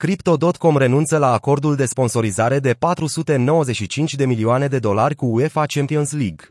[0.00, 6.12] Crypto.com renunță la acordul de sponsorizare de 495 de milioane de dolari cu UEFA Champions
[6.12, 6.48] League.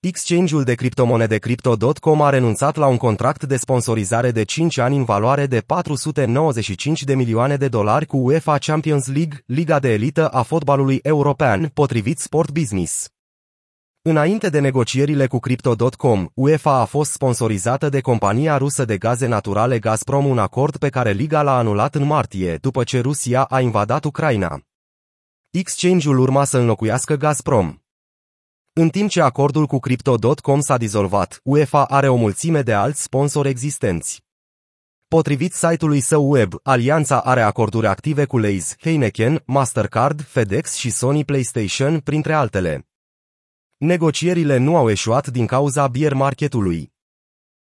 [0.00, 5.04] Exchange-ul de criptomonede Crypto.com a renunțat la un contract de sponsorizare de 5 ani în
[5.04, 10.42] valoare de 495 de milioane de dolari cu UEFA Champions League, liga de elită a
[10.42, 13.13] fotbalului european, potrivit Sport Business.
[14.06, 19.78] Înainte de negocierile cu Crypto.com, UEFA a fost sponsorizată de compania rusă de gaze naturale
[19.78, 24.04] Gazprom un acord pe care liga l-a anulat în martie, după ce Rusia a invadat
[24.04, 24.60] Ucraina.
[25.50, 27.78] Exchange-ul urma să înlocuiască Gazprom.
[28.72, 33.48] În timp ce acordul cu Crypto.com s-a dizolvat, UEFA are o mulțime de alți sponsori
[33.48, 34.24] existenți.
[35.08, 41.24] Potrivit site-ului său web, alianța are acorduri active cu Lays, Heineken, Mastercard, FedEx și Sony
[41.24, 42.88] PlayStation, printre altele.
[43.84, 46.92] Negocierile nu au eșuat din cauza bear marketului.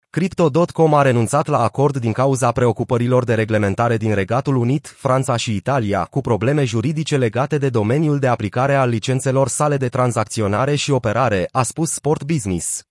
[0.10, 5.56] Crypto.com a renunțat la acord din cauza preocupărilor de reglementare din Regatul Unit, Franța și
[5.56, 10.92] Italia, cu probleme juridice legate de domeniul de aplicare al licențelor sale de tranzacționare și
[10.92, 12.84] operare, a spus Sport Business.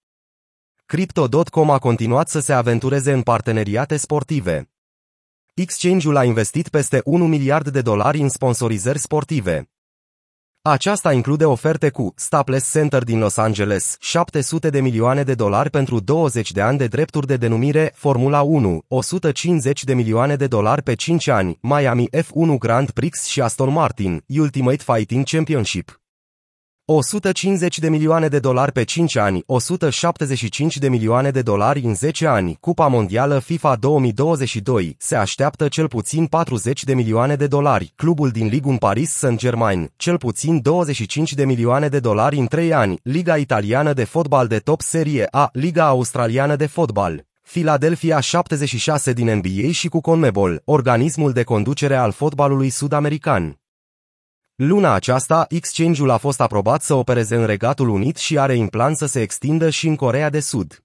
[0.86, 4.70] Crypto.com a continuat să se aventureze în parteneriate sportive.
[5.54, 9.68] Exchange-ul a investit peste 1 miliard de dolari în sponsorizări sportive.
[10.66, 16.00] Aceasta include oferte cu Staples Center din Los Angeles, 700 de milioane de dolari pentru
[16.00, 20.94] 20 de ani de drepturi de denumire, Formula 1, 150 de milioane de dolari pe
[20.94, 26.03] 5 ani, Miami F1 Grand Prix și Aston Martin, Ultimate Fighting Championship.
[26.86, 32.26] 150 de milioane de dolari pe 5 ani, 175 de milioane de dolari în 10
[32.26, 38.30] ani, Cupa Mondială FIFA 2022, se așteaptă cel puțin 40 de milioane de dolari, clubul
[38.30, 43.36] din Ligun Paris Saint-Germain, cel puțin 25 de milioane de dolari în 3 ani, Liga
[43.36, 47.26] Italiană de Fotbal de Top Serie A, Liga Australiană de Fotbal.
[47.42, 53.58] Philadelphia 76 din NBA și cu CONMEBOL, organismul de conducere al fotbalului sud-american.
[54.56, 58.94] Luna aceasta, exchange-ul a fost aprobat să opereze în Regatul Unit și are în plan
[58.94, 60.84] să se extindă și în Corea de Sud.